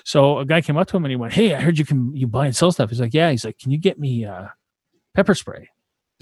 [0.03, 2.15] So a guy came up to him and he went, "Hey, I heard you can
[2.15, 4.47] you buy and sell stuff." He's like, "Yeah." He's like, "Can you get me uh
[5.15, 5.69] pepper spray?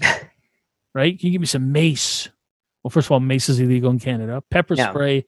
[0.94, 1.18] right?
[1.18, 2.28] Can you give me some mace?"
[2.82, 4.42] Well, first of all, mace is illegal in Canada.
[4.50, 4.90] Pepper Yeah.
[4.90, 5.24] spray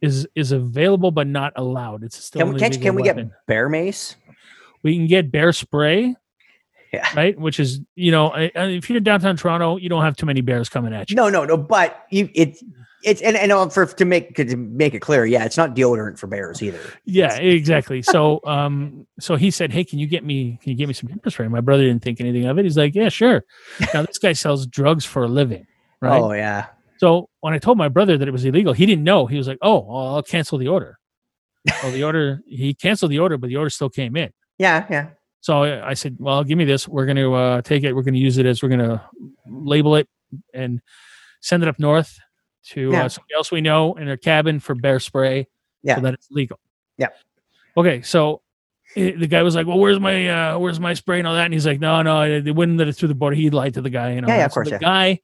[0.00, 2.04] is is available but not allowed.
[2.04, 4.16] It's still can, an we- can, can we get bear mace
[4.82, 6.14] We can get bear spray.
[6.92, 7.08] Yeah.
[7.14, 10.40] Right, which is you know, if you're in downtown Toronto, you don't have too many
[10.40, 11.16] bears coming at you.
[11.16, 12.58] no no no but you it
[13.04, 16.18] it's and, and uh, for to make to make it clear yeah it's not deodorant
[16.18, 18.02] for bears either Yeah, exactly.
[18.10, 20.58] So, um, so he said, "Hey, can you get me?
[20.62, 22.64] Can you get me some pepper spray?" My brother didn't think anything of it.
[22.64, 23.44] He's like, "Yeah, sure."
[23.94, 25.66] Now this guy sells drugs for a living,
[26.00, 26.20] right?
[26.20, 26.66] oh yeah
[26.98, 29.26] So when I told my brother that it was illegal, he didn't know.
[29.26, 30.98] He was like, "Oh, well, I'll cancel the order."
[31.82, 34.30] well, the order he canceled the order, but the order still came in.
[34.58, 35.08] yeah yeah
[35.40, 36.88] So I I said, "Well, give me this.
[36.88, 37.94] We're going to uh, take it.
[37.94, 39.02] We're going to use it as we're going to
[39.46, 40.08] label it
[40.54, 40.80] and
[41.40, 42.18] send it up north
[42.68, 43.04] to Yeah.
[43.04, 45.46] uh, somebody else we know in their cabin for bear spray,
[45.82, 45.96] Yeah.
[45.96, 46.58] so that it's legal."
[46.98, 47.08] Yeah.
[47.76, 48.42] Okay, so
[48.96, 51.44] eh, the guy was like, "Well, where's my uh, where's my spray and all that?"
[51.44, 53.80] And he's like, "No, no, they wouldn't let it through the border." He lied to
[53.80, 54.14] the guy.
[54.14, 54.78] You know, Yeah, yeah, of So course, The yeah.
[54.78, 55.20] guy,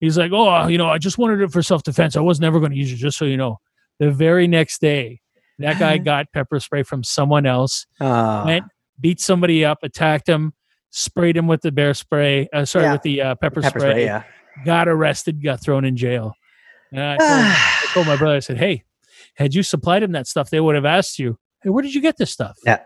[0.00, 2.16] he's like, "Oh, you know, I just wanted it for self defense.
[2.16, 3.58] I was never going to use it, just so you know."
[3.98, 5.20] The very next day,
[5.58, 8.64] that guy got pepper spray from someone else uh, went,
[8.98, 10.54] beat somebody up, attacked him,
[10.90, 12.92] sprayed him with the bear spray, uh, sorry, Yeah.
[12.92, 14.22] with the uh, pepper, pepper spray, spray yeah
[14.64, 16.34] got arrested, got thrown in jail.
[16.92, 18.84] And I told, I told my brother, I said, hey,
[19.34, 22.00] had you supplied him that stuff, they would have asked you, hey, where did you
[22.00, 22.58] get this stuff?
[22.64, 22.80] Yeah.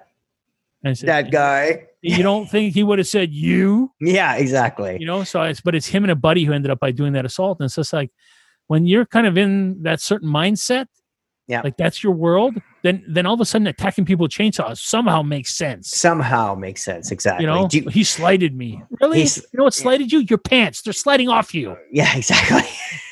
[0.85, 5.25] Said, that guy you don't think he would have said you, yeah exactly you know?
[5.25, 7.59] So it's, but it's him and a buddy who ended up by doing that assault.
[7.59, 8.11] And it's just like,
[8.67, 10.89] when you're kind of in that certain mindset,
[11.47, 11.61] Yeah.
[11.63, 15.21] like that's your world, then then all of a sudden attacking people with chainsaws somehow
[15.23, 15.91] makes sense.
[15.91, 18.83] somehow makes sense exactly You know, you- he slighted me.
[19.01, 19.21] Really?
[19.25, 20.21] You know what slighted you?
[20.21, 20.81] Your pants.
[20.81, 21.77] They're sliding off you.
[21.93, 22.63] yeah exactly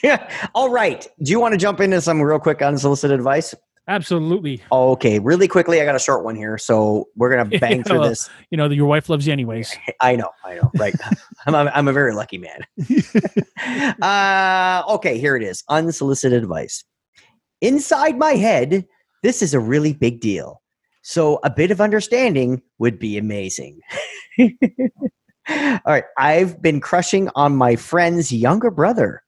[0.02, 3.54] yeah all right do you want to jump into some real quick unsolicited advice
[3.88, 4.62] Absolutely.
[4.70, 8.08] okay really quickly i got a short one here so we're gonna bang Yeah, through
[8.08, 9.76] this You know, your wife loves you anyways.
[10.00, 10.94] i know i know right
[11.46, 12.60] I'm, a, I'm a very lucky man
[14.00, 16.84] uh, okay here it is unsolicited advice
[17.62, 18.86] inside my head
[19.22, 20.60] this is a really big deal.
[21.02, 23.80] So a bit of understanding would be amazing.
[24.38, 29.22] All right i've been crushing on my friend's younger brother.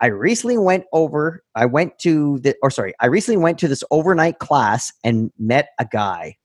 [0.00, 3.82] I recently went over i went to the or sorry i recently went to this
[3.90, 6.36] overnight class and met a guy.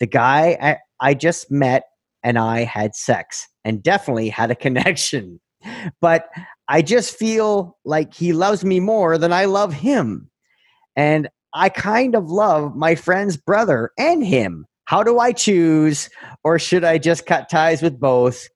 [0.00, 1.84] The guy i, I just met
[2.22, 5.40] and i had sex and definitely had a connection.
[6.00, 6.28] But
[6.68, 10.30] i just feel like he loves me more than i love him
[10.98, 14.66] and I kind of love my friend's brother and him.
[14.84, 16.10] How do I choose,
[16.44, 18.48] or should I just cut ties with both?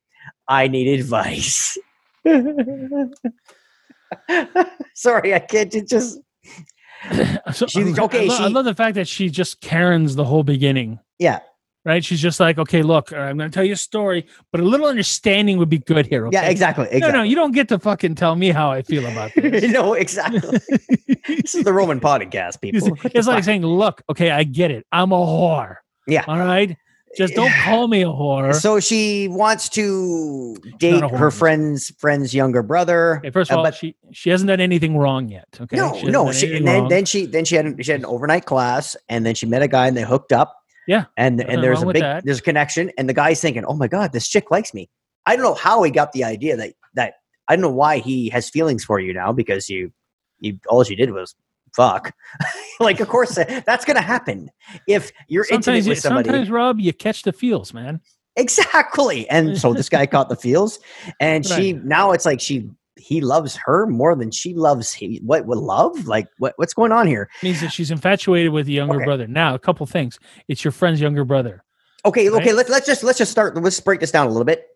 [0.49, 1.79] I need advice.
[4.95, 6.19] Sorry, I can't just.
[7.53, 10.25] So, She- um, okay, I, lo- I love the fact that she just Karen's the
[10.25, 11.01] whole beginning.
[11.19, 11.41] Yeah.
[11.85, 12.05] Right.
[12.05, 14.87] She's just like, okay, look, I'm going to tell you a story, but a little
[14.87, 16.29] understanding would be good here.
[16.29, 16.37] Okay?
[16.37, 16.85] Yeah, exactly.
[16.85, 17.19] No, exactly.
[17.19, 19.65] no, you don't get to fucking tell me how I feel about this.
[19.73, 20.41] no, exactly.
[21.27, 22.97] this is the Roman podcast, people.
[23.05, 24.87] It's, it's like saying, look, okay, I get it.
[24.93, 25.79] I'm a whore.
[26.07, 26.25] Yeah.
[26.29, 26.77] All right.
[27.17, 28.55] Just don't call me a whore.
[28.55, 33.19] So she wants to date her friend's friend's younger brother.
[33.19, 35.47] Okay, first uh, of all, but- she she hasn't done anything wrong yet.
[35.61, 35.77] Okay.
[35.77, 36.33] no, hasn't no.
[36.33, 36.89] She, and then, wrong.
[36.89, 39.69] then she then she had she had an overnight class, and then she met a
[39.69, 40.62] guy, and they hooked up.
[40.87, 42.25] Yeah, and and there's a big that.
[42.25, 44.91] there's a connection, and the guy's thinking, "Oh my god, this chick likes me."
[45.27, 47.15] I don't know how he got the idea that that
[47.49, 49.93] I don't know why he has feelings for you now because you
[50.41, 51.35] you all you did was
[51.75, 52.15] fuck.
[52.81, 54.51] like, of course, uh, that's gonna happen
[54.87, 56.29] if you're sometimes, intimate you, with somebody.
[56.29, 58.01] sometimes, Rob, you catch the feels, man.
[58.37, 59.29] Exactly.
[59.29, 60.79] And so this guy caught the feels,
[61.21, 62.71] and she now it's like she
[63.03, 65.17] he loves her more than she loves him.
[65.23, 66.07] What what love?
[66.07, 67.29] Like what what's going on here?
[67.43, 69.05] means that she's infatuated with the younger Okay.
[69.05, 69.27] brother.
[69.27, 70.19] Now, a couple things.
[70.49, 71.65] It's your friend's younger brother.
[72.05, 72.53] Okay, okay.
[72.53, 73.57] Let's let's just let's just start.
[73.61, 74.67] Let's break this down a little bit.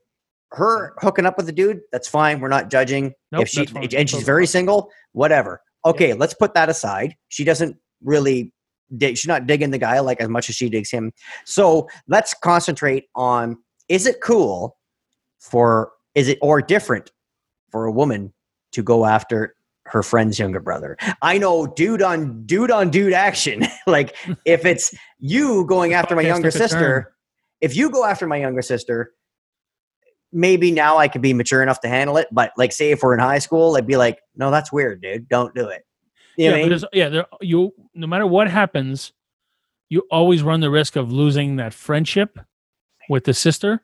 [0.53, 2.41] her hooking up with the dude, that's fine.
[2.41, 3.13] We're not judging.
[3.33, 4.53] Nope, if she and she's Totally very fine.
[4.53, 5.61] single, whatever.
[5.85, 7.17] Okay, let's put that aside.
[7.29, 8.53] She doesn't really
[8.97, 11.13] dig, she's not digging the guy like as much as she digs him.
[11.45, 13.57] So let's concentrate on
[13.89, 14.77] is it cool
[15.41, 17.11] for is it or different
[17.71, 18.33] for a woman
[18.73, 20.97] to go after her friend's younger brother?
[21.23, 23.67] I know dude on dude on dude action.
[23.87, 26.69] like if it's you going after my younger took a turn.
[26.69, 27.15] sister,
[27.61, 29.13] if you go after my younger sister,
[30.33, 32.29] maybe now I could be mature enough to handle it.
[32.31, 35.29] But like, say if we're in high school, I'd be like, no, that's weird, dude.
[35.29, 35.85] Don't do it.
[36.37, 36.81] You yeah, I mean?
[36.93, 39.13] yeah, there you no matter what happens,
[39.89, 42.39] you always run the risk of losing that friendship
[43.09, 43.81] with the sister.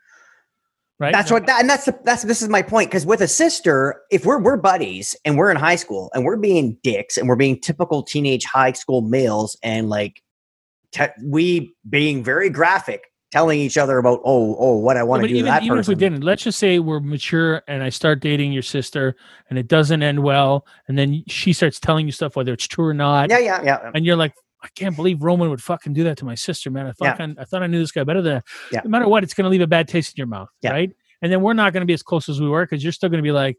[1.02, 1.12] Right?
[1.12, 4.00] That's what that, and that's the, that's this is my point because with a sister,
[4.12, 7.34] if we're we're buddies and we're in high school and we're being dicks and we're
[7.34, 10.22] being typical teenage high school males and like
[10.92, 15.24] te- we being very graphic, telling each other about oh oh what I want to
[15.24, 17.88] but do even, that even if we didn't, let's just say we're mature and I
[17.88, 19.16] start dating your sister
[19.50, 22.86] and it doesn't end well, and then she starts telling you stuff whether it's true
[22.86, 23.90] or not, Yeah, yeah, yeah.
[23.92, 26.86] and you're like, I can't believe Roman would fucking do that to my sister, man.
[26.86, 28.44] I thought I, I thought I knew this guy better than that.
[28.70, 28.80] Yeah.
[28.84, 30.70] No matter what, it's going to leave a bad taste in your mouth, Yeah.
[30.70, 30.90] right?
[31.20, 33.08] And then we're not going to be as close as we were because you're still
[33.08, 33.56] going to be like,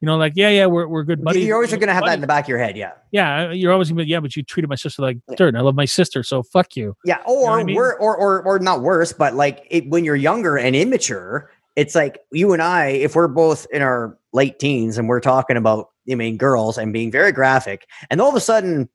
[0.00, 1.46] you know, like yeah, yeah, we're we're good buddies.
[1.46, 2.92] You're always going to have that in the back of your head, yeah.
[3.12, 5.36] Yeah, you're always gonna be yeah, but you treated my sister like Yeah.
[5.36, 5.48] dirt.
[5.48, 6.94] and I love my sister, so fuck you.
[7.06, 7.76] Yeah, or what I mean?
[7.76, 11.94] we're or, or or not worse, but like it, when you're younger and immature, it's
[11.94, 15.86] like you and I, if we're both in our late teens and we're talking about,
[16.10, 18.90] I mean, girls and being very graphic, and all of a sudden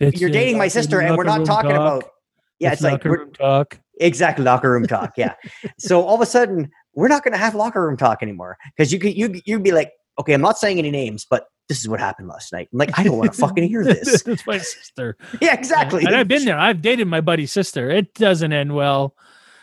[0.00, 2.02] It's, you're dating my sister and we're not talking talk.
[2.02, 2.10] about,
[2.58, 3.80] yeah, it's, like locker we're, room talk.
[4.00, 5.34] exactly locker room talk, yeah.
[5.78, 8.92] so all of a sudden, we're not going to have locker room talk anymore because
[8.92, 11.88] you could you you'd be like, okay, I'm not saying any names, but this is
[11.88, 12.68] what happened last night.
[12.72, 14.22] I'm like, I don't want to fucking hear this.
[14.22, 15.16] That's my sister.
[15.40, 16.04] yeah, exactly.
[16.04, 16.58] And I've been there.
[16.58, 17.90] I've dated my buddy's sister.
[17.90, 19.14] It doesn't end well.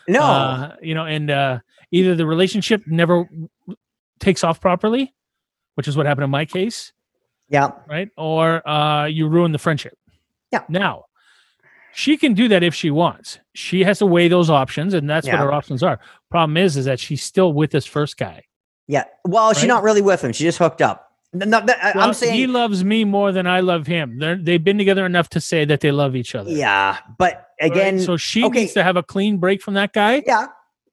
[0.08, 1.58] No, Uh, you know, and uh,
[1.90, 3.28] either the relationship never
[4.20, 5.14] takes off properly,
[5.74, 6.94] which is what happened in my case,
[7.50, 8.08] yeah, right?
[8.16, 9.98] Or uh, you ruin the friendship.
[10.52, 10.64] Yeah.
[10.68, 11.04] Now,
[11.92, 13.38] she can do that if she wants.
[13.54, 15.98] She has to weigh those options, and that's what her options are.
[16.30, 18.44] Problem is, is that she's still with this first guy.
[18.86, 19.04] yeah.
[19.24, 20.32] Well, she's not really with him.
[20.32, 21.10] She just hooked up.
[21.34, 24.18] No, that- Well, I'm saying he loves me more than I love him.
[24.18, 26.50] They're, they've been together enough to say that they love each other.
[26.50, 27.70] Yeah, but right?
[27.70, 28.60] again, so she okay.
[28.60, 30.22] needs to have a clean break from that guy.
[30.26, 30.46] yeah,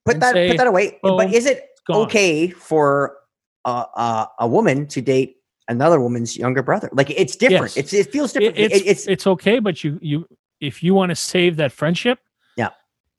[0.06, 1.00] put that say, put that away.
[1.02, 3.16] boom, but is it okay for
[3.64, 5.38] uh, uh, a woman to date
[5.68, 6.90] another woman's younger brother?
[6.94, 7.76] Like it's different.
[7.76, 7.78] Yes.
[7.78, 8.58] It's it feels different.
[8.58, 10.28] It- it's, it's it's okay, but you you
[10.60, 12.20] if you want to save that friendship,
[12.56, 12.70] Yeah.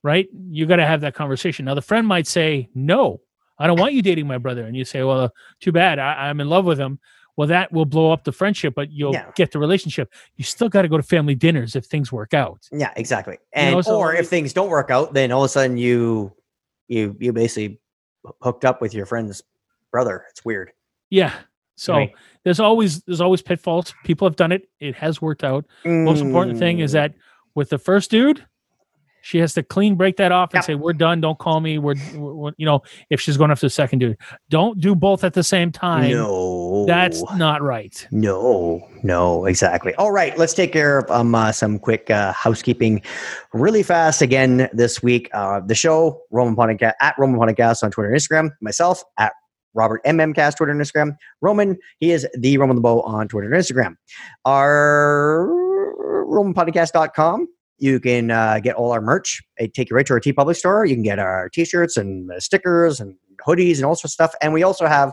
[0.03, 1.65] right, you got to have that conversation.
[1.67, 3.21] Now the friend might say, "No,
[3.59, 5.99] I don't want you dating my brother," and you say, "Well, too bad.
[5.99, 6.99] I, I'm in love with him."
[7.37, 9.31] Well, that will blow up the friendship, but you'll Yeah.
[9.35, 10.11] get the relationship.
[10.37, 12.67] You still got to go to family dinners if things work out.
[12.73, 13.35] yeah, exactly.
[13.35, 15.77] You And know, so or if things don't work out, then all of a sudden
[15.77, 16.33] you
[16.89, 17.79] you you basically
[18.41, 19.43] hooked up with your friend's
[19.93, 20.25] brother.
[20.31, 20.73] It's weird.
[21.11, 21.35] Yeah.
[21.77, 22.13] So Right.
[22.45, 23.95] there's always there's always pitfalls.
[24.05, 24.69] People have done it.
[24.81, 25.65] It has worked out.
[25.85, 27.15] Most important thing is Mm, that
[27.55, 28.45] with the first dude,
[29.23, 30.67] she has to clean break that off and Yeah.
[30.67, 31.21] say, "We're done.
[31.21, 34.17] Don't call me." We're, we're, we're- you know, if she's going after the second dude,
[34.51, 36.11] don't do both at the same time.
[36.13, 38.07] no, That's not right.
[38.13, 39.95] No, no, exactly.
[39.97, 43.03] All right, let's take care of um, uh, some quick uh, housekeeping
[43.53, 45.29] really fast again this week.
[45.35, 48.51] Uh, the show, Roman Podcast, at Roman Podcast on Twitter and Instagram.
[48.61, 49.33] Myself, at
[49.77, 51.17] Robert MMcast, Twitter and Instagram.
[51.41, 53.97] Roman, he is the Roman LeBeau on Twitter and Instagram.
[54.45, 55.49] Our
[56.29, 57.49] RomanPodcast.com.
[57.79, 59.43] You can uh, get all our merch.
[59.59, 60.87] Take you right to our TeePublic store.
[60.87, 64.35] You can get our t shirts and stickers and hoodies and all sorts of stuff.
[64.41, 65.13] And we also have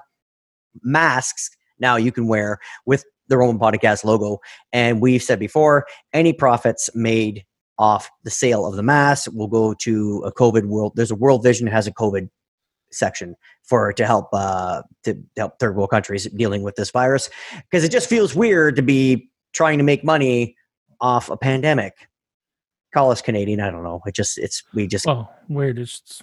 [0.82, 1.50] masks
[1.80, 4.40] now you can wear with the Roman Podcast logo.
[4.72, 7.44] And we've said before, any profits made
[7.80, 10.94] off the sale of the mask will go to a COVID world.
[10.96, 12.30] There's a World Vision has a COVID
[12.94, 17.30] section for to help uh, to help third world countries dealing with this virus
[17.70, 20.56] because it just feels weird to be trying to make money
[21.02, 21.94] off a pandemic.
[22.94, 23.60] Call us Canadian.
[23.60, 24.02] I don't know.
[24.06, 25.80] It just it's we just Oh, weird.
[25.80, 26.22] It's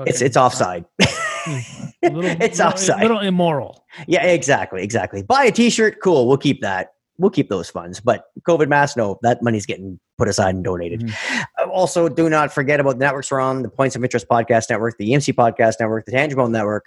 [0.00, 0.84] it's it's offside.
[1.00, 1.06] A
[2.02, 2.98] little, it's little- offside.
[3.00, 3.84] A little immoral.
[4.06, 5.22] Yeah, exactly, exactly.
[5.22, 6.28] Buy a T-shirt, cool.
[6.28, 6.92] We'll keep that.
[7.20, 8.00] We'll keep those funds.
[8.00, 11.02] But COVID mask, no, that money's getting put aside and donated.
[11.02, 11.44] Mhm.
[11.58, 14.70] Uh, Also, do not forget about the networks we're on: the Points of Interest Podcast
[14.70, 16.86] Network, the EMC Podcast Network, the Tangent Bound Network,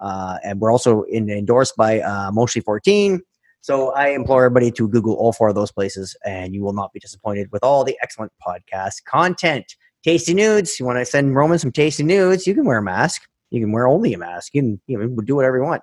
[0.00, 3.20] uh, and we're also in, endorsed by uh, Emotionally 14.
[3.60, 6.92] So I implore everybody to Google all four of those places, and you will not
[6.92, 9.74] be disappointed with all the excellent podcast content.
[10.04, 10.78] Tasty nudes.
[10.78, 12.46] You want to send Roman some tasty nudes?
[12.46, 13.22] You can wear a mask.
[13.50, 14.52] You can wear only a mask.
[14.52, 15.82] You can you know, do whatever you want.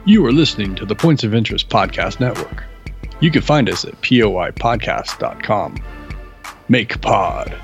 [0.06, 2.64] You are listening to the Points of Interest Podcast Network.
[3.20, 5.82] You can find us at poipodcast.com.
[6.68, 7.58] Make pod.